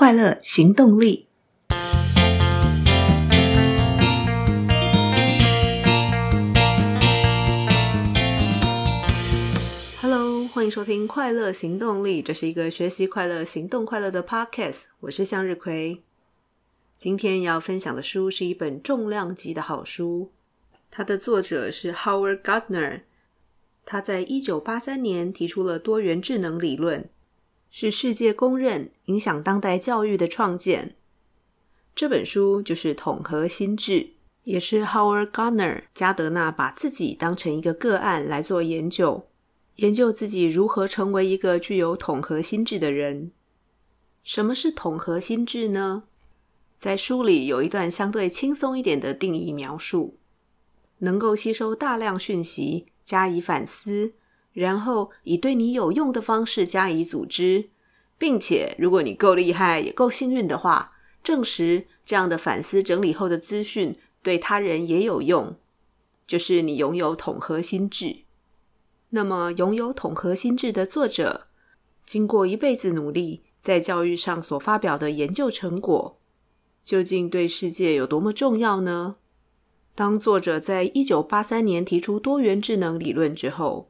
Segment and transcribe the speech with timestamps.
[0.00, 1.26] 快乐行动力。
[10.00, 14.84] Hello，欢迎收听《快乐行动力》，这是一个学习快乐、行动快乐的 Podcast。
[15.00, 16.00] 我是向日葵。
[16.96, 20.30] 今天要分享的书是一本重量级的好书，
[20.90, 23.02] 它的作者是 Howard Gardner。
[23.84, 27.10] 他在一九八三年提出了多元智能理论。
[27.70, 30.96] 是世界公认影响当代教育的创建。
[31.94, 33.92] 这本书就是《统合心智》，
[34.44, 39.26] 也是 Howard Gardner 加德纳把自己当成一个个案来做研究，
[39.76, 43.32] 研究自己如何成为一个具有统合心智的人。
[44.22, 46.04] 什么是统合心智呢？
[46.78, 50.16] 在书里有一段相对轻松一点的定义描述：
[50.98, 54.14] 能够吸收大量讯息，加以反思。
[54.52, 57.70] 然后以对你有用的方式加以组织，
[58.18, 65.56] 并且如果你够厉害也够幸运的话，证实这样的反思整理后的资讯对他人也有用，
[66.26, 68.24] 就是你拥有统合心智。
[69.10, 71.48] 那么，拥有统合心智的作者，
[72.04, 76.18] 经过一辈子努力，在教育上所发表的研究成果，
[76.84, 79.16] 究竟对世界有多么重要呢？
[79.94, 83.89] 当作者在一九八三年提出多元智能理论之后，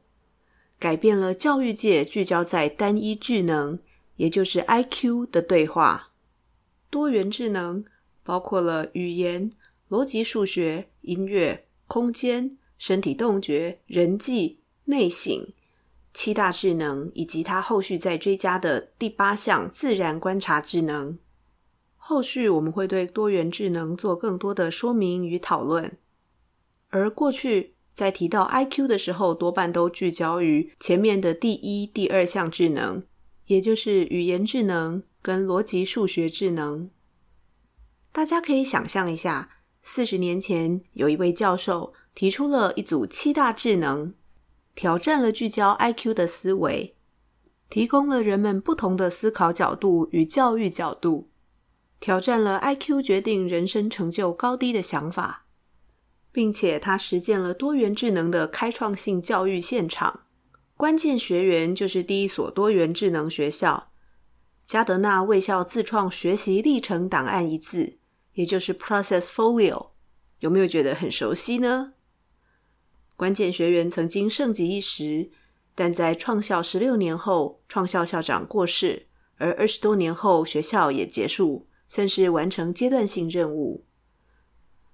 [0.81, 3.77] 改变了教育界聚焦在单一智能，
[4.15, 6.09] 也就是 IQ 的对话。
[6.89, 7.85] 多元智能
[8.23, 9.51] 包括了语言、
[9.89, 15.53] 逻辑数学、音乐、空间、身体动觉、人际、内省
[16.15, 21.19] 七大智能，以及他后续再追加的第八项自然观察智能。
[21.95, 25.95] 后续我们会对多元智能做更多的说明与讨论，
[26.89, 27.75] 而过去。
[28.01, 33.03] 在提到 IQ 的时候，多半都聚焦于前面的第一、第二项智能，
[33.45, 36.89] 也就是语言智能跟逻辑数学智能。
[38.11, 39.51] 大家可以想象一下，
[39.83, 44.15] 四十年前有一位教授提出了一组七大智能，
[44.73, 46.95] 挑战了聚焦 IQ 的思维，
[47.69, 51.29] 提供了人们不同的思考角度与教育角度，
[51.99, 55.45] 挑战了 IQ 决定人生成就高低的想法。
[56.31, 60.21] 并且他实践了多元智能的开创性教育现场，
[60.77, 63.91] 关键学员就是第一所多元智能学校——
[64.65, 67.97] 加德纳卫校自创学习历程档案一字，
[68.33, 69.89] 也就是 Process Folio。
[70.39, 71.93] 有没有觉得很熟悉呢？
[73.15, 75.29] 关键学员曾经盛极一时，
[75.75, 83.85] 但在创校十六年后，创校校长过世，而二十多年后学校也结束，算是完成阶段性任务。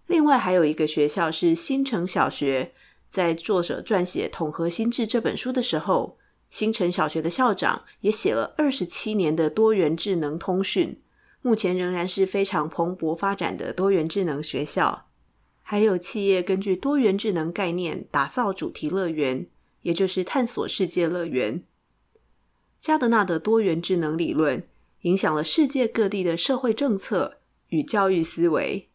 [0.07, 2.73] 另外还有一个学校是新城小学，
[3.09, 6.17] 在作者撰写《统合心智》这本书的时候，
[6.49, 11.01] 新城小学的校长也写了二十七年的多元智能通讯，
[11.41, 15.07] 目前仍然是非常蓬勃发展的多元智能学校。
[15.61, 19.45] 还有企业根据多元智能概念打造主题乐园，
[19.81, 21.61] 也就是探索世界乐园。
[22.79, 24.65] 加德纳的多元智能理论
[25.01, 28.87] 影响了世界各地的社会政策与教育思维。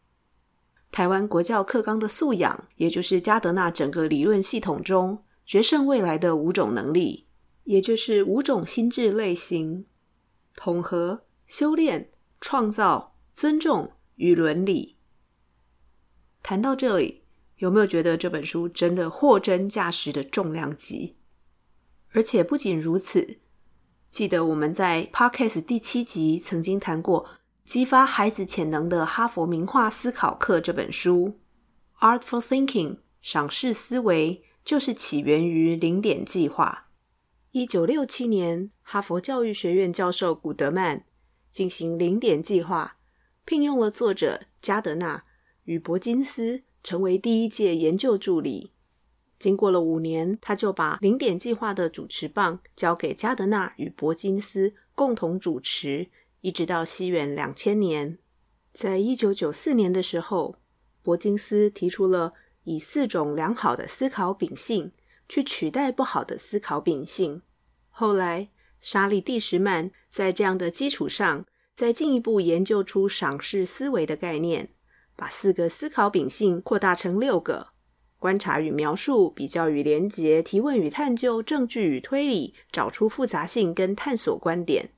[0.93, 7.25] 台湾国教课纲的素养，也就是加德纳整个理论系统中决胜未来的五种能力，
[7.63, 9.87] 也就是五种心智类型：
[10.55, 14.97] 统合、修炼、创造、尊重与伦理。
[16.43, 17.23] 谈到这里，
[17.55, 21.17] 有没有觉得这本书真的货真价实的重量级？
[22.11, 23.39] 而且不仅如此，
[24.11, 27.27] 记得我们在 Podcast 第七集曾经谈过。
[27.63, 31.39] 激发孩子潜能的哈佛名画思考课这本书
[32.01, 36.89] ，Artful Thinking 赏识思维就是起源于零点计划。
[37.51, 41.05] 一九六七年，哈佛教育学院教授古德曼
[41.51, 42.97] 进行零点计划，
[43.45, 45.23] 聘用了作者加德纳
[45.63, 48.73] 与伯金斯成为第一届研究助理。
[49.39, 56.09] 经过了五年，他就把零点计划的主持棒交给加德纳与伯金斯共同主持。
[56.43, 58.17] 一直到西元两千年，
[58.73, 60.57] 在一九九四年的时候，
[61.01, 62.33] 伯金斯提出了
[62.65, 64.91] 以四种良好的思考秉性
[65.29, 67.41] 去取代不好的思考秉性。
[67.89, 68.49] 后来，
[68.81, 74.71] 莎莉·蒂什曼在这样的基础上，再进一步研究出赏识思维的概念，
[75.15, 77.67] 把四个思考秉性扩大成六个：
[78.19, 84.89] 观察与描述、比较与连结、提问与探究、证据与推理、找出复杂性跟探索观点。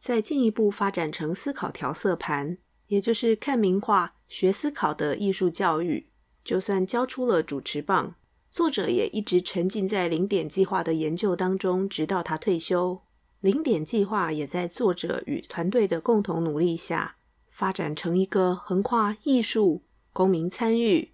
[0.00, 2.56] 再进一步发展成思考调色盘，
[2.86, 6.10] 也就是看名画、学思考的艺术教育。
[6.42, 8.14] 就算交出了主持棒，
[8.48, 13.02] 作者也一直沉浸在零点计划的研究当中，直到他退休。
[13.40, 17.16] 零点计划也在作者与团队的共同努力下，
[17.50, 19.82] 发展成一个横跨艺术、
[20.14, 21.12] 公民参与、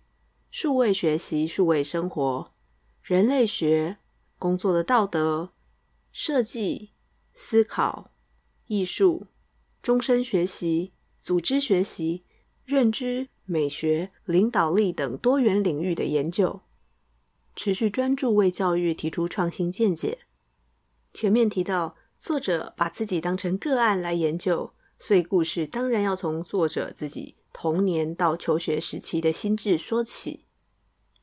[0.50, 2.53] 数位学习、数位生活、
[3.03, 3.99] 人类学、
[4.38, 5.53] 工作的道德、
[6.12, 6.93] 设计、
[7.35, 8.12] 思考、
[8.66, 9.26] 艺术、
[9.82, 12.24] 终身学习、组织学习、
[12.64, 16.60] 认知、美学、领导力等多元领域的研究，
[17.54, 20.18] 持续专注为教育提出创新见解。
[21.12, 30.46] 前面提到，作者把自己当成个案来研究，所以故事当然要从作者自己童年到求学时期的心智说起。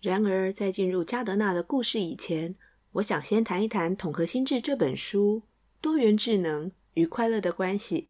[0.02, 2.56] 然而，在进入加德纳的故事以前，
[2.94, 5.44] 我想先谈一谈《统合心智》这本书
[5.80, 8.10] 多元智能与快乐的关系。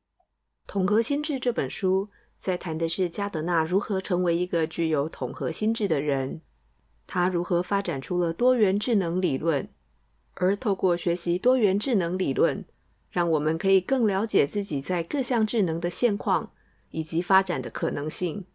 [0.72, 2.10] 《统合心智》这本书
[2.40, 6.42] 在谈的是加德纳如何成为一个具有统合心智的人，
[7.06, 9.70] 他如何发展出了多元智能理论，
[10.36, 12.66] 而透过学习多元智能理论，
[13.10, 16.54] 让我们可以更了解自己在各项智能的现况
[16.92, 18.46] 以及发展的可能性，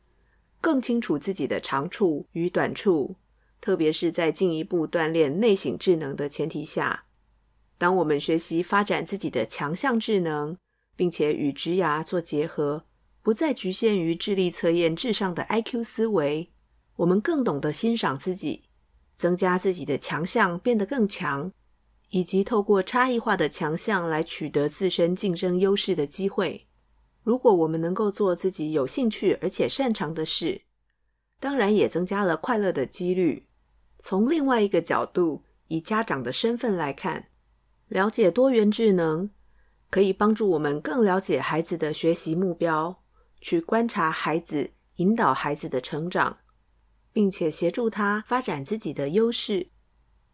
[0.60, 3.16] 更清楚自己的长处与短处，
[3.60, 7.04] 特别是在进一步锻炼内省智能的前提下。
[7.78, 10.56] 当我们学习发展自己的强项智能，
[10.96, 12.84] 并且与职涯做结合，
[13.22, 16.50] 不再局限于智力测验至上的 IQ 思维，
[16.96, 18.64] 我们更懂得欣赏自己，
[19.14, 21.52] 增加自己的强项，变得更强。
[22.10, 26.66] 以及透过差异化的强项来取得自身竞争优势的机会。
[27.22, 30.62] 如果我们能够做自己有兴趣而且擅长的事，
[31.38, 33.46] 当然也增加了快乐的几率。
[33.98, 37.27] 从另外一个角度，以家长的身份来看，
[37.88, 39.30] 了解多元智能，
[39.90, 43.02] 可以帮助我们更了解孩子的学习目标，
[43.40, 46.38] 去观察孩子，引导孩子的成长，
[47.12, 49.68] 并且协助他发展自己的优势。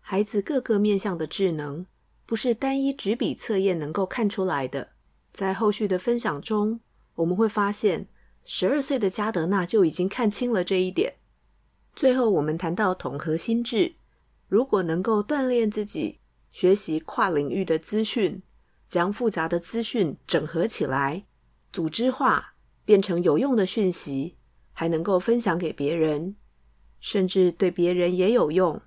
[0.00, 1.86] 孩子各个面向的智能，
[2.26, 4.90] 不是单一纸笔测验能够看出来的。
[5.32, 6.80] 在后续的分享中，
[7.14, 8.08] 我们会发现，
[8.44, 11.14] 十二岁的加德纳就已经看清了这一点。
[11.94, 13.94] 最后，我们谈到统合心智，
[14.48, 16.20] 如果能够锻炼自己，
[16.54, 18.40] 学习跨领域的资讯，
[18.86, 21.24] 将复杂的资讯整合起来，
[21.72, 22.54] 组织化，
[22.84, 24.36] 变成有用的讯息，
[24.72, 26.36] 还能够分享给别人，
[27.00, 28.80] 甚至对别人也有用。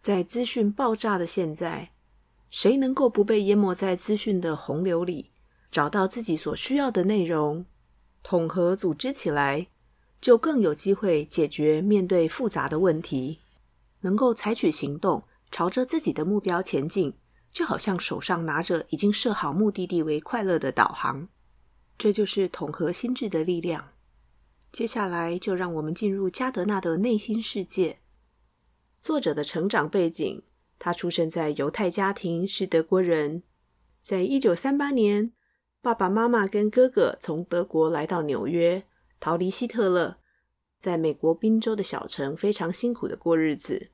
[0.00, 1.90] 在资讯爆炸的现在，
[2.48, 5.32] 谁能够不被淹没在资讯的洪流里，
[5.70, 7.66] 找到自己所需要的内容，
[8.22, 9.66] 统合组织起来，
[10.18, 13.40] 就更有机会解决面对复杂的问题，
[14.00, 17.14] 能够采取行动，朝着自己的目标前进，
[17.50, 21.28] 就好像手上拿着已经设好目的地为快乐的导航。
[21.96, 23.92] 这就是统合心智的力量。
[24.70, 28.00] 接下来，就让我们进入加德纳的内心世界。
[29.00, 30.42] 作者的成长背景，
[30.78, 33.42] 他出生在犹太家庭，是德国人。
[34.02, 35.32] 在一九三八年，
[35.80, 38.86] 爸爸妈妈跟哥哥从德国来到纽约，
[39.18, 40.18] 逃离希特勒，
[40.78, 43.92] 在美国宾州的小城非常辛苦的过日子。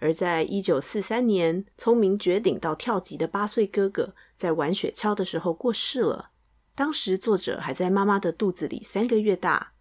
[0.00, 6.30] 而在一九四三年，聪明绝顶到跳级的八岁哥哥，在玩雪橇的时候过世了。
[6.74, 9.74] 当时作者还在妈妈的肚子里三个月大，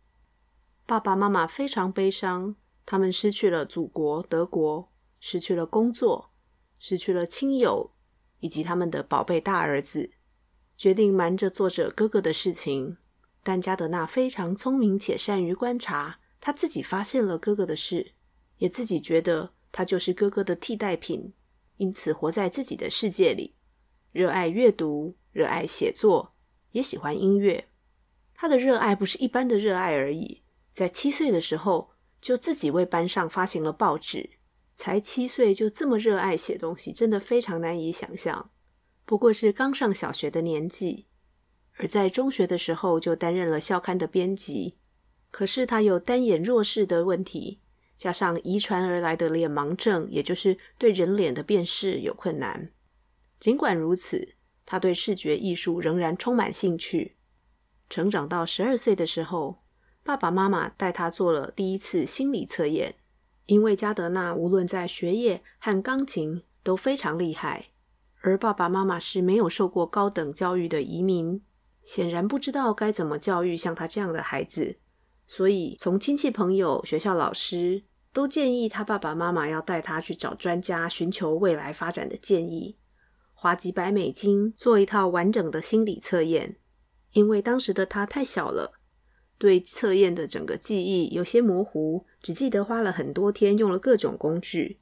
[0.85, 2.55] 爸爸妈妈非常悲伤。
[2.85, 6.31] 他们失去了祖国德国，失去了工作，
[6.79, 7.91] 失去了亲友，
[8.39, 10.11] 以及他们的宝贝大儿子，
[10.75, 12.97] 决定瞒着作者哥哥的事情。
[13.43, 18.13] 但加德纳非常聪明且善于观察，他自己发现了哥哥的事，
[18.57, 21.33] 也自己觉得他就是哥哥的替代品，
[21.77, 23.55] 因此活在自己的世界里，
[24.11, 26.33] 热爱阅读，热爱写作，
[26.71, 27.69] 也喜欢音乐。
[28.33, 30.41] 他的热爱不是一般的热爱而已，
[30.73, 31.91] 在七岁的时候。
[32.21, 34.29] 就自己为班上发行了报纸，
[34.75, 38.51] 才七岁就这么热爱写东西，真的非常难以想象。
[39.05, 41.05] 不过是刚上小学的年纪，
[41.77, 44.79] 而在中学的时候就担任了校刊的编辑。
[45.31, 47.61] 可是他有单眼弱视的问题，
[47.99, 52.71] 加上遗传而来的脸盲症，也就是对人脸的辨识有困难。
[53.39, 57.17] 尽管如此，他对视觉艺术仍然充满兴趣。
[57.89, 59.63] 成长到十二岁的时候，
[60.01, 62.95] 爸爸妈妈带他做了第一次心理测验，
[63.47, 67.71] 因为加德纳无论在学业和钢琴都非常厉害，
[68.21, 71.41] 而爸爸妈妈是没有受过高等教育的移民，
[71.83, 74.77] 显然不知道该怎么教育像他这样的孩子，
[75.27, 82.77] 所以从亲戚朋友、学校老师都建议他爸爸妈妈要带他去找专家，寻求未来发展的建议，
[83.33, 86.57] 花几百美金做一套完整的心理测验，
[87.13, 88.73] 因为当时的他太小了。
[89.37, 94.81] 对测验的整个记忆有些模糊，只记得花了很多天，用了各种工具。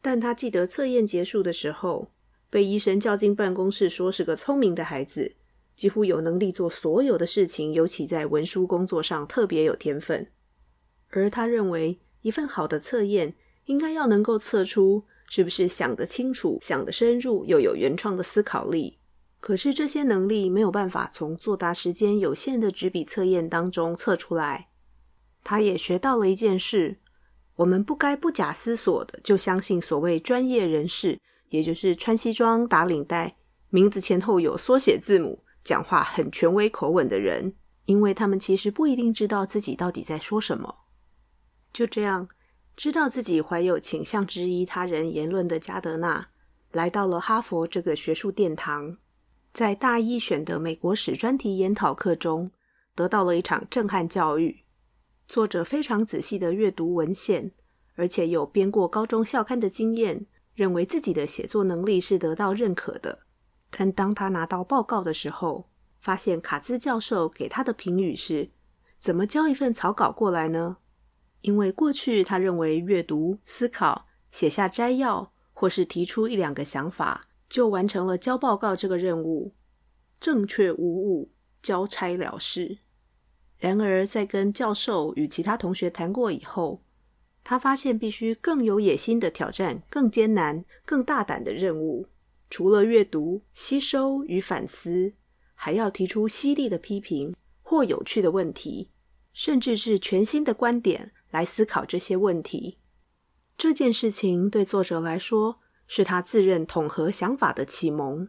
[0.00, 2.10] 但他记得测验结束的时候，
[2.48, 5.36] 被医生叫进办公室，说是个聪明的孩子，
[5.76, 10.30] 几乎有能力做所有的事情，尤其在文书工作上特别有天分。
[11.10, 13.34] 而他认为，一份好的测验
[13.66, 18.98] 应该要能够测出是不是想得清楚、想得深入，又有原创的思考力。
[19.40, 24.70] 可是这些能力没有办法从作答时间有限的纸笔测验当中测出来。
[25.42, 26.96] 他也学到了一件事：
[27.56, 31.20] 我们不该不假思索的就相信所谓专业人士。
[31.50, 33.36] 也就是穿西装打领带，
[33.68, 37.54] 名字前后有缩写字母，讲话很权威口吻的人，
[37.84, 40.83] 因为他们其实不一定知道自己到底在说什么。
[41.74, 42.28] 就这样，
[42.76, 46.28] 知道自己怀有倾向质疑他人言论的加德纳，
[46.70, 48.96] 来到了哈佛这个学术殿堂，
[49.52, 52.52] 在大一选的美国史专题研讨课中，
[52.94, 54.60] 得到了一场震撼教育。
[55.26, 57.50] 作者非常仔细的阅读文献，
[57.96, 60.26] 而且有编过高中校刊的经验。
[60.54, 63.18] 认为自己的写作能力是得到认可的，
[63.72, 65.68] 但当他拿到报告的时候，
[66.00, 68.50] 发现卡兹教授给他的评语是
[69.00, 70.76] ：“怎么交一份草稿过来呢？”
[71.44, 79.52] 因为过去他认为阅读、思考、写下摘要，或是提出一两个想法，就完成了交报告这个任务，
[80.18, 81.30] 正确无误，
[81.62, 82.78] 交差了事。
[83.58, 86.82] 然而，在跟教授与其他同学谈过以后，
[87.44, 92.08] 他发现必须更有野心的挑战，更艰难、更大胆的任务。
[92.48, 95.12] 除了阅读、吸收与反思，
[95.54, 98.90] 还要提出犀利的批评或有趣的问题，
[99.34, 102.78] 甚至是全新的观点来思考这些问题。
[103.58, 108.28] 这件事情对作者来说，是他自认统合想法的启蒙，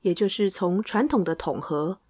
[0.00, 2.00] 也就是从传统的统合，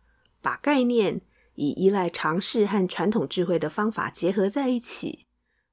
[0.40, 1.23] 把概念
[1.57, 5.26] 以依赖常识和传统智慧的方法结合在一起。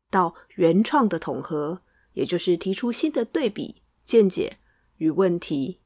[0.09, 4.57] 到原创的统合，也就是提出新的对比、见解
[4.97, 5.81] 与问题。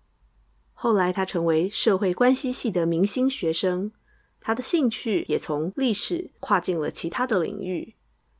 [0.71, 3.91] 后来，他成为社会关系系的明星学生，
[4.39, 7.95] 他的兴趣也从历史跨进了其他的领域。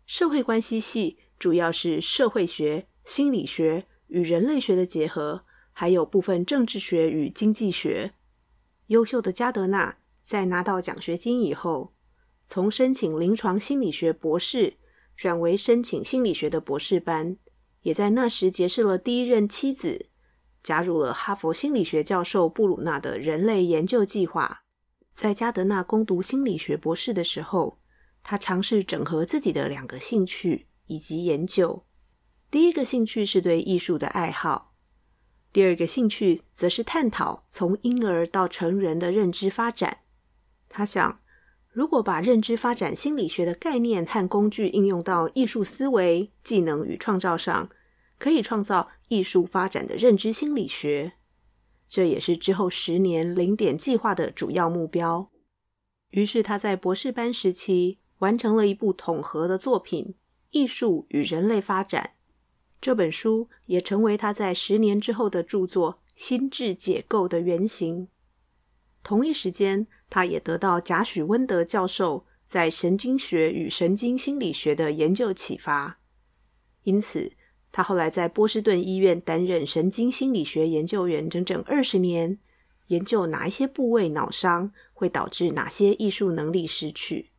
[0.10, 8.16] 社会关系系主要是社会学、心理学与人类学的结合，还有部分政治学与经济学。
[8.88, 11.94] 优秀的加德纳在拿到奖学金以后，
[12.48, 14.78] 从申请临床心理学博士。
[15.16, 17.38] 转为申请心理学的博士班，
[17.82, 20.08] 也在那时结识了第一任妻子，
[20.64, 24.64] 加入了哈佛心理学教授布鲁纳的人类研究计划。
[25.14, 27.79] 在加德纳攻读心理学博士的时候，
[28.24, 31.86] 他尝试整合自己的两个兴趣以及研究。
[32.52, 34.74] 第一个兴趣是对艺术的爱好，
[35.52, 40.00] 第二个兴趣则是探讨从婴儿到成人的认知发展。
[40.68, 41.20] 他想，
[41.70, 47.70] 如果把认知发展心理学的概念和工具应用到艺术思维、技能与创造上，
[48.18, 51.14] 可以创造艺术发展的认知心理学。
[51.88, 55.32] 这也是之后十年零点计划的主要目标。
[56.10, 60.06] 于是他在博士班时期完成了一部统合的作品
[60.52, 62.12] 《艺术与人类发展》。
[62.80, 68.08] 这本书也成为他在十年之后的著作《心智解构》的原型。
[69.04, 76.00] 同一时间，他也得到贾许温德教授在神经学与神经心理学的研究启发，
[76.84, 77.32] 因此
[77.72, 82.40] 他后来在波士顿医院担任神经心理学研究员整整二十年，
[82.88, 87.32] 研究哪一些部位脑伤会导致哪些艺术能力失去。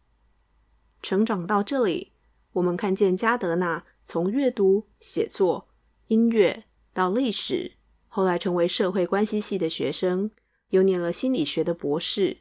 [1.03, 2.13] 成长到这里，
[2.53, 5.69] 我们看见加德纳从阅读、写作、
[6.09, 7.73] 音乐到历史，
[8.09, 10.31] 后来成为社会关系系的学生，
[10.71, 12.39] 又念了心理学的博士。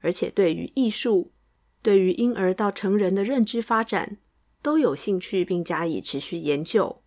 [0.00, 1.32] 而且对于艺术，
[1.82, 4.18] 对于婴儿到成人的认知发展
[4.62, 7.02] 都有兴趣，并加以持续研究。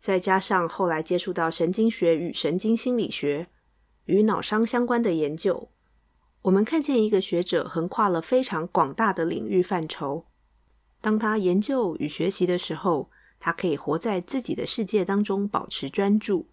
[0.00, 3.48] 再加上后来接触到神经学与神经心理学
[4.04, 5.70] 与脑伤相关的研究，
[6.46, 10.26] 我们看见一个学者横跨了非常广大的领域范畴。
[11.00, 13.10] 当他研究与学习的时候，
[13.40, 16.48] 他可以活在自己的世界当中，保持专注，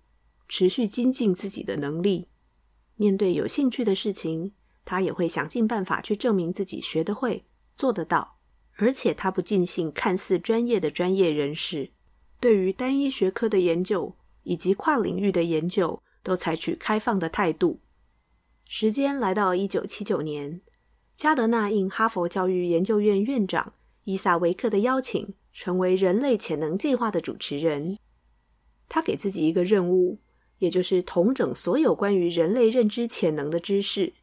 [0.48, 2.28] 持续精进自己的能力。
[2.96, 7.46] 面对有兴趣的事情，他也会想尽办法去证明自己学得会、
[7.76, 8.40] 做得到，
[8.78, 11.92] 而且他不尽信看似专业的专业人士，
[12.40, 17.80] 对于单一学科的研究以及跨领域的研究都采取开放的态度。
[18.66, 20.62] 时间来到一九七九年，
[21.16, 27.98] 加德纳应哈佛教育研究院院长伊萨维克的邀请，成为人类潜能计划的主持人。
[28.90, 30.20] 他给自己一个任务，
[30.60, 34.14] 也就是统整所有关于人类认知潜能的知识。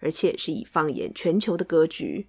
[0.00, 2.28] 而且是以放眼全球的格局。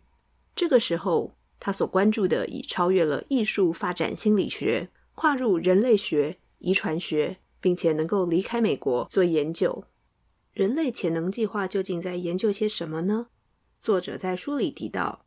[0.55, 9.83] 这个时候，他所关注的已超越了艺术发展心理学，跨入人类学、遗传学并且能够离开美国做研究。
[10.59, 13.27] 人类潜能计划究竟在研究些什么呢？
[13.79, 15.25] 作者在书里提到，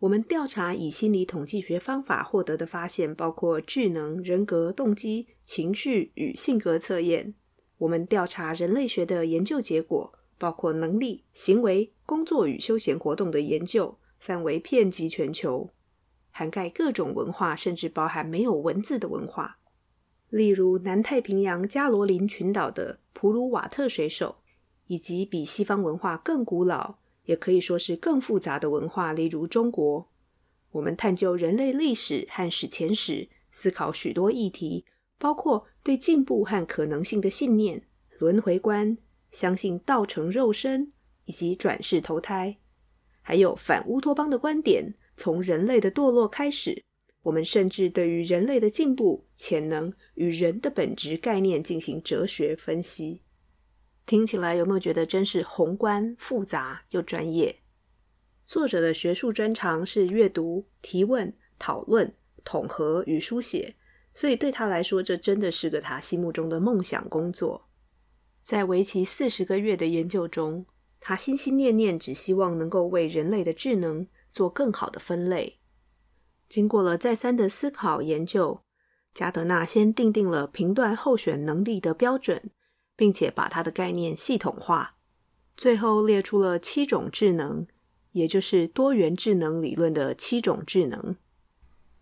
[0.00, 7.32] 我们调查以心理统计学方法获得的发现，包括智能、人格、动机、情绪与性格测验。
[7.78, 15.70] 我们调查人类学的研究结果，包括能力、行为、工作与休闲活动的研究，范围遍及全球，
[16.32, 19.58] 涵盖各种文化，甚至包含没有文字的文化。
[20.28, 24.39] 例如，南太平洋加罗林群岛的普鲁瓦特水手，
[24.90, 30.08] 以及比西方文化更古老，也可以说是更复杂的文化，例如中国。
[30.72, 34.84] 我们探究人类历史和史前史，思考许多议题，
[35.16, 37.84] 包括对进步和可能性的信念、
[38.18, 38.98] 轮回观、
[39.30, 40.90] 相信道成肉身
[41.26, 42.56] 以及转世投胎，
[43.22, 46.82] 还有反乌托邦的观点，从人类的堕落开始。
[47.22, 53.22] 我们甚至对于人类的进步、潜能与人的本质概念进行哲学分析。
[54.06, 57.60] 听起来有没有觉得真是宏观、复杂又专业？
[58.44, 63.76] 作者的学术专长是阅读、提问、讨论、统合与书写，
[64.12, 67.68] 所以对他来说，这真的是个他心目中的梦想工作。
[68.42, 70.66] 在为期四十个月的研究中，
[70.98, 75.60] 他心心念念只希望能够为人类的智能做更好的分类。
[76.48, 78.62] 经过了再三的思考研究，
[79.14, 82.50] 加德纳先定定了评断候选能力的标准，
[83.00, 84.96] 并且把它的概念系统化，
[85.56, 87.66] 最后列出了七种智能，
[88.12, 91.16] 也就是多元智能理论的七种智能。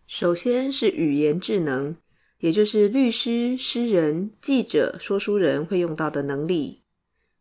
[0.09, 1.95] 首先是语言智能，
[2.41, 6.83] 也就是律师、诗人、记者、说书人会用到的能力。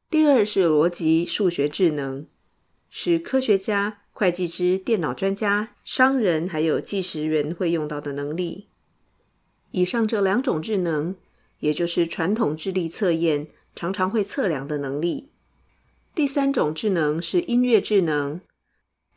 [0.08, 2.28] 第二是逻辑数学智能，
[2.92, 4.02] 是科学家。
[4.12, 8.68] 会计师、电脑专家、商人还有计时员会用到的能力。
[9.72, 11.16] 以上这两种智能，
[11.60, 15.30] 也就是传统智力测验常常会测量的能力。
[16.16, 18.42] 第三种智能是音乐智能，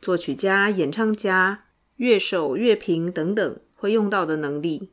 [0.01, 4.91] 作曲家、演唱家、乐手、乐评等等会用到的能力。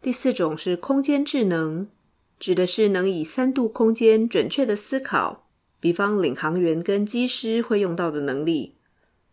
[0.00, 1.88] 第四种是空间智能，
[2.38, 8.76] 指的是能以三度空间准确的思考，比方领航员跟机师会用到的能力。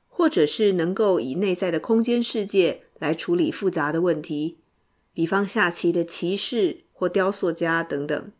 [0.08, 4.58] 或者是能够以内在的空间世界来处理复杂的问题，
[5.14, 8.32] 比方下棋的棋士或雕塑家等等。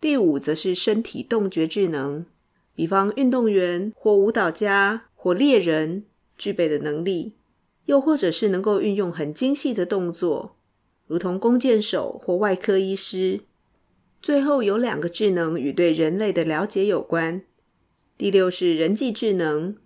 [0.00, 2.26] 第五则是身体动觉智能，
[2.74, 6.04] 比方运动员或舞蹈家或猎人
[6.36, 7.36] 具备的能力，
[7.86, 10.56] 又或者是能够运用很精细的动作，
[11.06, 13.42] 如同弓箭手或外科医师。
[14.20, 17.42] 最后有两个智能与对人类的了解有关。
[18.16, 19.76] 第六是人际智能。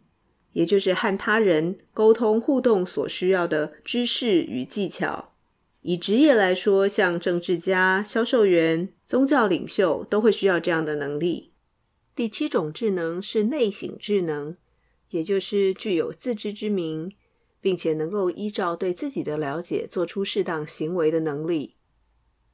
[0.52, 5.31] 也就是和他人沟通互动所需要的知识与技巧。
[5.82, 11.52] 以职业来说，像政治家、销售员、宗教领袖都会需要这样的能力。
[12.14, 14.56] 第七种智能是内省智能，
[15.10, 17.10] 也就是具有自知之明，
[17.60, 21.76] 并且能够依照对自己的了解做出适当行为的能力。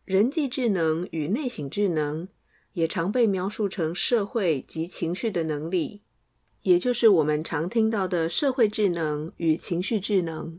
[0.06, 2.28] 人际智能与内省智能
[2.72, 6.02] 也常被描述成社会及情绪的能力。
[6.62, 10.58] 也就是我们常听到的社会智能与情绪智能。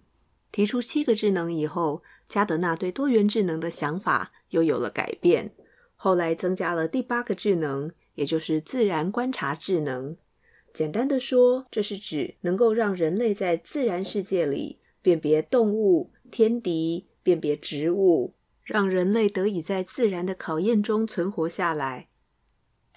[0.52, 5.54] 提出七个智能以后，加德纳对多元智能的想法又有了改变。
[5.96, 10.16] 后来增加了第八个智能，也就是自然观察智能。
[10.72, 22.08] 简单的说，这是指能够让人类在自然世界里辨别动物、天敌、辨别植物，让人类得以在自然的考验中存活下来。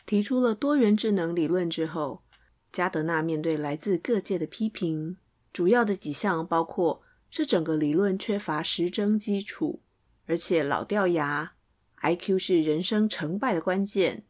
[0.04, 2.22] 提出了多元智能理论之后，
[2.70, 5.16] 加德纳面对来自各界的批评，
[5.52, 9.80] 主要的几项包括：这整个理论缺乏实证基础，
[10.26, 11.54] 而且老掉牙
[12.02, 14.24] ；IQ 是人生成败的关键；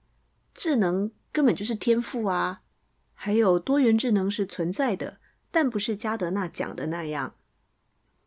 [0.55, 2.62] 智能根本就是天赋啊；
[3.12, 5.19] 还有多元智能是存在的，
[5.51, 7.35] 但不是加德纳讲的那样。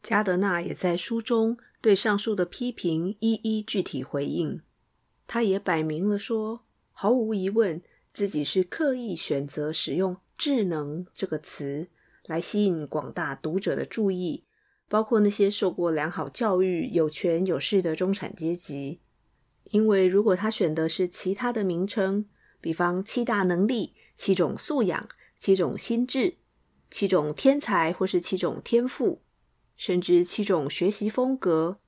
[0.03, 4.61] 加德纳也在书中对上述的批评一一具体回应，
[5.25, 7.81] 他也摆明了说，毫无疑问。
[8.11, 11.89] 自己是刻意选择使用“智能”这个词
[12.25, 14.44] 来吸引广大读者的注意，
[14.87, 18.99] 包括那些受过良好教育、有权有势的中产阶级。
[19.71, 22.25] 因为如果他选的是其他的名称，
[22.61, 26.37] 比方七大能力、七种素养、七种心智、
[26.91, 29.21] 七种天才，或是七种天赋，
[29.75, 31.79] 甚至七种学习风格，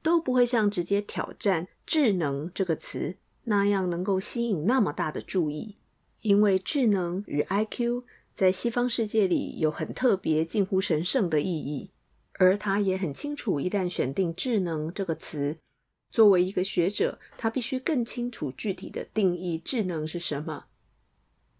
[0.00, 3.16] 都不会像直接挑战“智能”这个词。
[3.46, 5.76] 那样能够吸引那么大的注意，
[6.22, 11.90] 因为智能与 IQ 在西方世界里有很特别、近乎神圣的意义，
[12.38, 15.56] 而他也很清楚，一旦选定“智能”这个词，
[16.10, 20.64] 作为一个学者，他必须更清楚具体的定义智能是什么。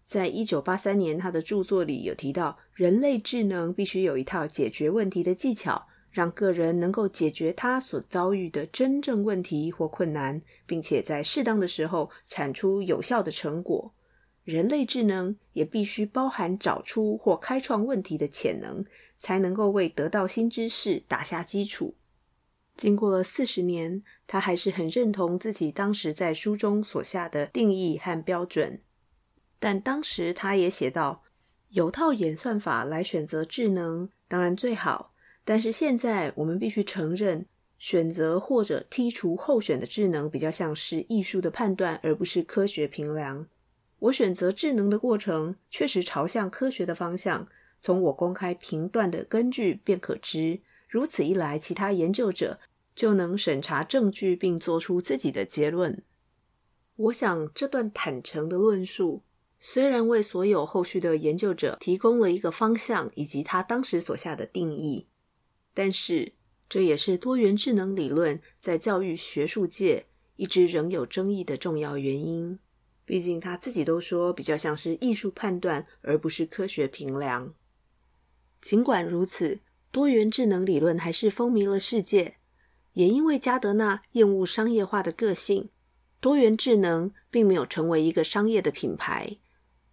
[0.05, 13.93] 在一九八三年，他的著作里有提到，人类智能必须有一套解决问题的技巧，让个人能够解决他所遭遇的真正问题或困难，并且在适当的时候产出有效的成果。
[14.45, 18.85] 人类智能也必须包含找出或开创问题的潜能，
[19.19, 21.95] 才能够为得到新知识打下基础。
[22.77, 28.81] 经过了四十年，他还是很认同自己当时在书中所下的定义和标准。
[29.59, 31.23] 但当时他也写道
[31.71, 35.13] ：“有套演算法来选择智能，当然最好。
[35.43, 37.47] 但是现在我们必须承认，
[37.79, 43.47] 选择或者剔除候选的智能，比较像是艺术的判断，而不是科学评量。”
[43.99, 47.47] 我选择智能的过程确实朝向科学的方向，
[47.79, 50.61] 从我公开评断的根据便可知。
[50.87, 52.59] 如此一来，其他研究者
[52.93, 56.03] 就能审查证据并做出自己的结论。
[56.95, 59.23] 我想，这段坦诚的论述
[59.59, 65.07] 虽然为所有后续的研究者提供了一个方向以及他当时所下的定义，
[65.73, 66.33] 但是
[66.69, 70.05] 这也是多元智能理论在教育学术界
[70.35, 72.59] 一直仍有争议的重要原因。
[73.05, 77.53] 毕竟他自己都说，比较像是艺术判断，而不是科学评量。
[78.59, 79.59] 尽管如此，
[79.91, 82.37] 多元智能理论还是风靡了世界。
[82.93, 85.69] 也因为加德纳厌恶商业化的个性，
[86.21, 89.37] 多元智能并没有成为一个商业的品牌。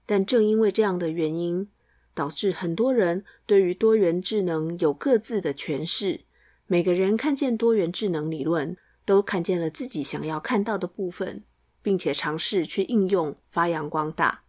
[0.07, 1.68] 但正因为这样的原因，
[2.14, 6.20] 导致很多人对于多元智能有各自的诠释。
[6.66, 11.44] 每个人看见多元智能理论，都看见了自己想要看到的部分。
[11.83, 14.45] 并且尝试去应用、发扬光大。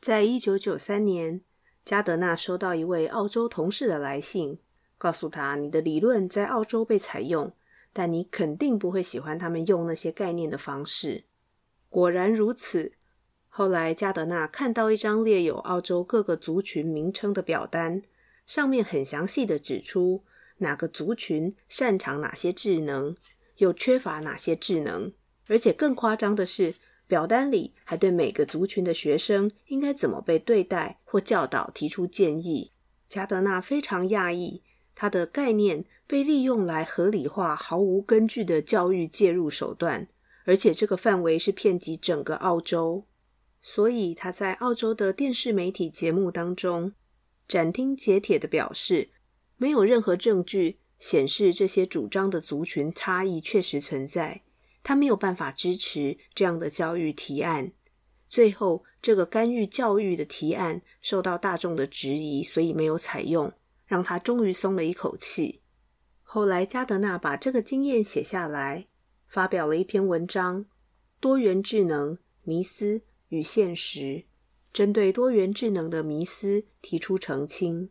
[0.00, 1.42] 在一九九三年，
[1.84, 4.58] 加德纳收到一位澳洲同事的来信，
[4.96, 7.52] 告诉他：“你的理论在澳洲被采用，
[7.92, 11.24] 但你肯定不会喜欢他们用那些概念的方式。”
[11.90, 12.92] 果然如此。
[13.48, 18.02] 后来，加德纳看到一张列有澳洲各个族群名称的表单，
[18.46, 20.24] 上面很详细的指出
[20.58, 23.16] 哪个族群擅长哪些智能，
[23.56, 25.12] 又缺乏哪些智能。
[25.50, 26.76] 而且更夸张的是，
[27.08, 32.70] 表单里还对每个族群的学生应该怎么被对待或教导提出建议。
[33.08, 34.62] 加德纳非常讶异，
[34.94, 40.06] 他的概念被利用来合理化毫无根据的教育介入手段，
[40.44, 43.04] 而且这个范围是遍及整个澳洲。
[43.60, 46.92] 所以他在澳洲的电视媒体节目当中
[47.48, 49.08] 斩钉截铁地表示，
[49.56, 54.42] 没有任何证据显示这些主张的族群差异确实存在。
[54.82, 57.72] 他没有办法支持这样的教育提案。
[58.28, 63.52] 最后，这个干预教育的提案受到大众的质疑，所以没有采用，
[63.86, 65.62] 让他终于松了一口气。
[66.22, 68.86] 后来，加德纳把这个经验写下来，
[69.26, 70.64] 发表了一篇文章
[71.18, 74.00] 《多元智能：迷思与现实》，
[74.72, 77.90] 针对多元智能的迷思提出澄清。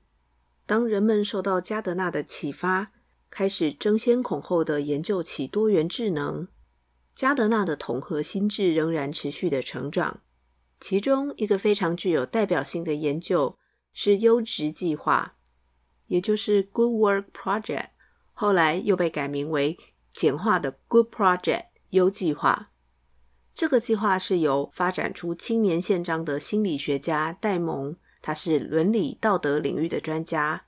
[0.65, 2.93] 当人们受到加德纳的启发，
[3.29, 6.47] 开始争先恐后的研究起多元智能。
[7.19, 10.21] 加德纳的统合心智仍然持续的成长，
[10.79, 13.57] 其中一个非常具有代表性的研究
[13.91, 15.35] 是优质计划，
[16.07, 17.89] 也就是 Good Work Project，
[18.31, 19.77] 后来又被改名为
[20.13, 22.71] 简化的 Good Project 优计划。
[23.53, 30.63] 这个计划是由发展出青年宪章的心理学家戴蒙，他是伦理道德领域的专家，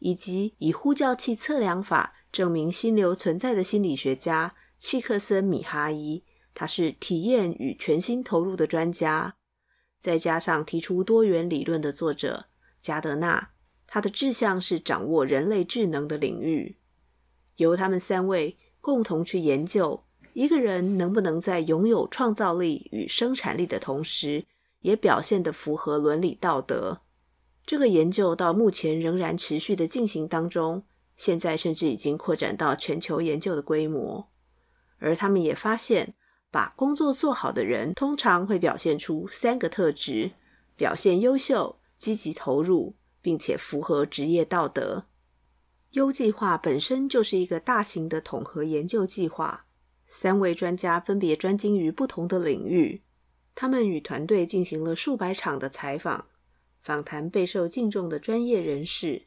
[0.00, 4.54] 以及以呼叫器测量法证明心流存在的心理学家。
[4.84, 9.36] 契克森米哈伊，他是体验与全心投入的专家，
[9.98, 12.48] 再加上提出多元理论的作者
[12.82, 13.52] 加德纳，
[13.86, 16.76] 他的志向是掌握人类智能的领域，
[17.56, 24.44] 由他们三位共同去研究一个人能不能在拥有创造力与生产力的同时，
[24.80, 27.00] 也表现得符合伦理道德。
[27.64, 30.84] 这个研究到目前仍然持续的进行当中，
[31.16, 34.28] 现在甚至已经扩展到全球研究的规模。
[34.98, 36.14] 而他们也发现，
[36.50, 40.32] 把工作做好的人通常会表现出三个特质：
[40.76, 45.06] 表现优秀、积极投入，并且符合职业道德。
[45.90, 49.66] 优计划本身就是一个大型的统合研究计划，
[50.06, 53.02] 三位专家分别专精于不同的领域。
[53.54, 56.26] 他们与团队进行了数百场的采访，
[56.82, 59.26] 访谈备受敬重的专业人士。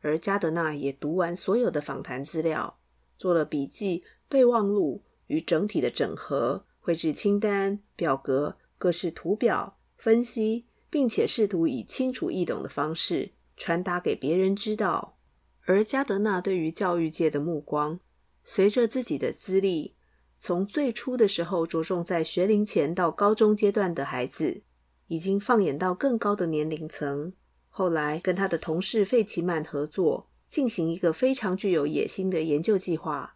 [0.00, 2.78] 而加德纳也读完所有的访谈资料，
[3.18, 4.04] 做了笔记。
[4.32, 15.18] 备忘录与整体的整合，绘制清单、表格、各式图表，分析，并且试图以清楚易懂的方式传达给别人知道。
[15.66, 18.00] 而加德纳对于教育界的目光，
[18.42, 19.94] 随着自己的资历，
[20.38, 24.62] 从最初的时候着重在学龄前到高中阶段的孩子，
[25.08, 27.34] 已经放眼到更高的年龄层。
[27.68, 33.34] 后来跟他的同事费奇曼合作，进行一个非常具有野心的研究计划，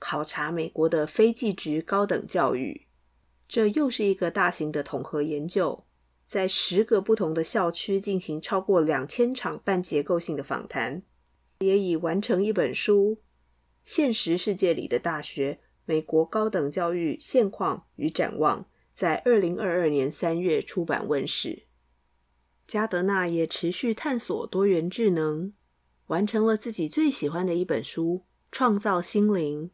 [0.00, 2.88] 考察美国的非技职高等教育。
[3.46, 5.84] 这又是一个大型的统合研究，
[6.26, 11.02] 在十个不同的校区进行超过两千场半结构性的访谈，
[11.58, 13.16] 也已完成一本书
[13.84, 18.62] 《现实世界里的大学：美国高等教育现况与展望》，
[18.94, 21.64] 在二零二二年三月出版问世。
[22.68, 25.52] 加德纳也持续探索多元智能，
[26.06, 29.64] 完成了自己最喜欢的一本书《创造心灵》，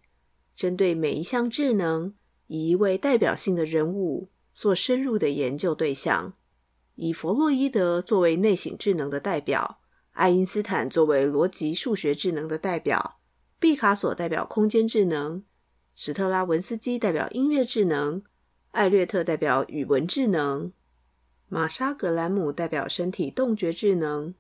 [0.57, 2.14] 针对每一项智能，
[2.47, 6.33] 以一位代表性的人物做深入的研究对象，
[6.95, 9.81] 以弗洛伊德作为内省智能的代表，
[10.12, 13.21] 爱因斯坦作为逻辑数学智能的代表，
[13.61, 15.45] 毕卡索代表空间智能，
[15.95, 18.23] 史特拉文斯基代表音乐智能，
[18.71, 20.73] 艾略特代表语文智能，
[21.49, 24.35] 玛莎格兰姆代表身体动觉智能，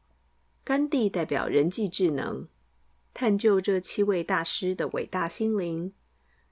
[0.64, 2.48] 甘地代表人际智能。
[3.12, 5.94] 探究这七位大师的伟大心灵，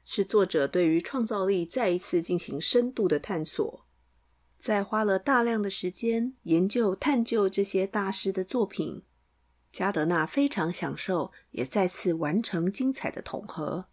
[0.05, 3.87] 是作者对于创造力再一次进行深度的探索。
[4.61, 9.03] 在花了大量的时间研究探究这些大师的作品，
[9.71, 13.87] 加德纳非常享受，也再次完成精彩的统合。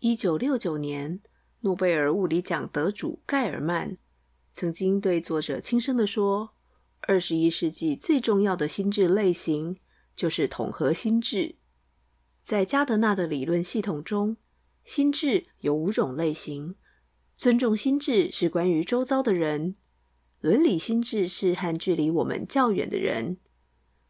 [0.00, 1.20] 一九六九年，
[1.60, 3.96] 诺贝尔物理奖得主盖尔曼
[4.52, 6.54] 曾经对作者轻声地说
[7.02, 9.78] ：“二十一世纪最重要的心智类型
[10.16, 11.56] 就是统合心智。”
[12.42, 14.36] 在加德纳的理论系统中，
[14.84, 16.76] 心智有五种类型：
[17.34, 19.74] 尊重心智是关于周遭的人；
[20.40, 23.36] 伦理心智是和距离我们较远的人；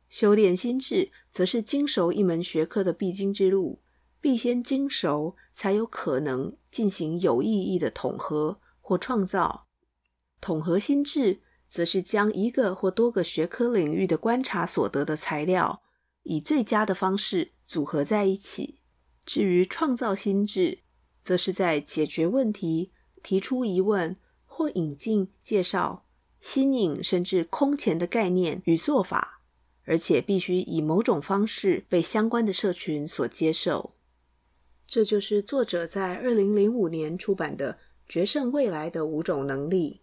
[0.09, 3.81] 修炼心智则是精熟一门学科的必经之路。
[4.21, 9.67] 必先精熟，才有可能进行有意义的统合或创造。
[10.41, 15.83] 统合心智，则是将一个或多个学科领域的观察所得的材料，
[16.23, 18.81] 以最佳的方式组合在一起。
[19.27, 20.81] 至于创造心智，
[21.23, 26.05] 则是在解决问题、提出疑问或引进、介绍
[26.41, 29.41] 新颖甚至空前的概念与做法，
[29.85, 33.95] 而且必须以某种方式被相关的社群所接受。
[34.87, 37.73] 这就是作者在二零零五年出版的
[38.07, 40.03] 《决胜未来的五种能力》。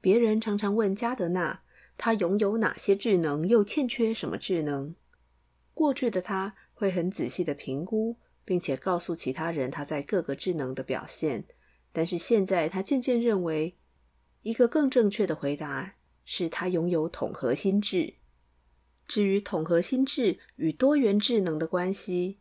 [0.00, 1.62] 别人常常问加德纳，
[1.96, 4.96] 他拥有哪些智能，又欠缺什么智能？
[5.72, 8.16] 过去的他会很仔细地评估，
[8.50, 11.44] 并且告诉其他人他在各个智能的表现。
[11.92, 13.76] 但是现在他渐渐认为，
[14.42, 18.14] 一个更正确的回答是他拥有统合心智。
[19.06, 22.40] 至于统合心智与多元智能的关系，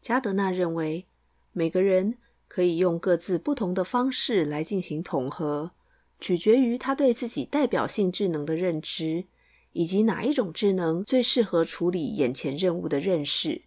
[0.00, 1.08] 加德纳认为，
[1.50, 5.72] 每个人可以用各自不同的方式来进行统合，
[6.20, 9.24] 取决于他对自己代表性智能的认知，
[9.72, 13.62] 以及哪一种智能最适合处理眼前任务的认识。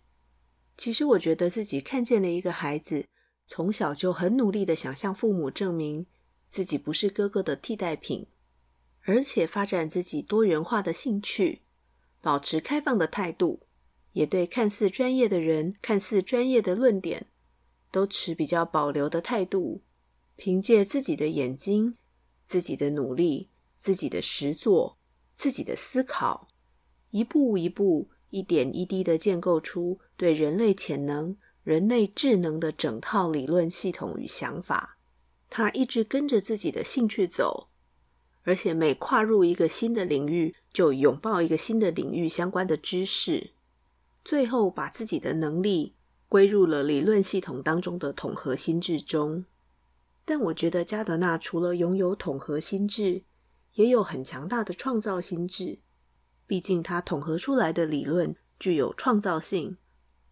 [0.76, 3.06] 其实，我觉得自己看见了一个孩子，
[3.46, 6.06] 从小就很努力的想向父母证明
[6.50, 8.28] 自己不是哥哥的替代品，
[9.04, 11.62] 而且发展自己多元化的兴趣，
[12.22, 13.62] 保持开放的态度。
[14.14, 17.26] 也对看似专业的人、看似专业的论点，
[17.90, 19.82] 都持比较保留的态度。
[20.36, 21.98] 凭借自己的眼睛、
[22.46, 25.00] 自己的努力、自己的实作、
[25.34, 26.48] 自己的思考，
[27.10, 34.98] 一步一步、一点一滴地建构出对人类潜能、人类智能的整套理论系统与想法。
[35.52, 37.69] 他一直跟着自己的兴趣走，
[38.41, 43.52] 而且每跨入一个新的领域，就拥抱一个新的领域相关的知识。
[44.26, 45.93] 最后，把自己的能力
[46.28, 49.46] 归入了理论系统当中的统合心智中。
[50.26, 53.26] 但我觉得加德纳除了拥有统合心智，
[53.76, 55.78] 也有很强大的创造心智。
[56.46, 59.78] 毕竟他统合出来的理论具有创造性，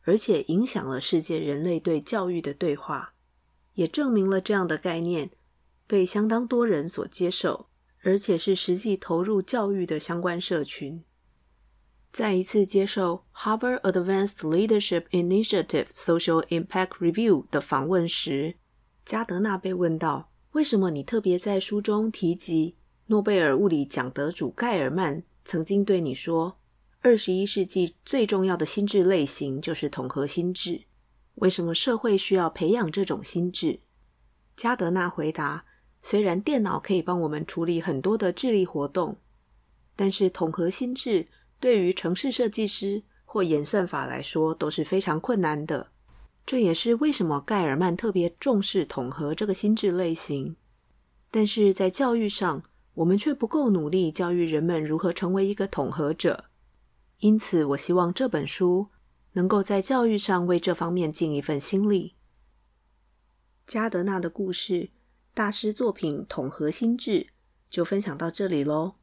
[0.03, 3.13] 而且影响了世界人类对教育的对话，
[3.73, 5.31] 也证明了这样的概念
[5.87, 7.67] 被相当多人所接受，
[8.03, 11.03] 而且是实际投入教育的相关社群。
[12.11, 18.55] 在一次接受 Harvard Advanced Leadership Initiative Social Impact Review 的访问时，
[19.05, 22.75] 加德纳被问到：“为什么你特别在书中提及
[23.07, 26.59] 诺贝尔物理奖得主盖尔曼曾经对你说，
[27.01, 30.83] 二十一世纪最重要的心智类型就是统合心智？
[31.35, 33.79] 为什么社会需要培养这种心智？”
[34.55, 35.65] 加德纳回答
[36.01, 39.17] ：“虽然电脑可以帮我们处理很多的智力活动，
[39.95, 41.27] 但是统合心智。”
[41.61, 45.91] 对于城市设计师或演算法来说都是非常困难的。
[46.43, 50.55] 这也是为什么盖尔曼特别重视统合这个心智类型。
[51.29, 52.63] 但是在教育上，
[52.95, 56.45] 我们却不够努力教育人们如何成为一个统合者。
[57.19, 58.87] 因此，我希望这本书
[59.33, 62.15] 能够在教育上为这方面尽一份心力。
[63.65, 64.89] 加德纳的故事，
[65.33, 67.11] 大师作品《统合心智》
[67.69, 68.95] 就分享到这里喽。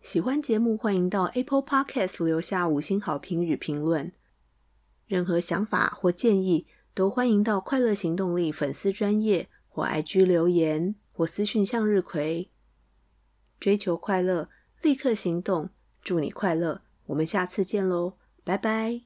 [0.00, 4.12] 喜欢节目，欢迎到 Apple Podcast 留下五星好评与评论。
[5.06, 12.50] 任何想法或建议，都欢迎到快乐行动力粉丝专业或 IG 留言或私讯向日葵。
[13.58, 14.48] 追求快乐，
[14.82, 15.70] 立刻行动，
[16.02, 16.82] 祝你快乐！
[17.06, 19.03] 我们下次见喽，拜拜。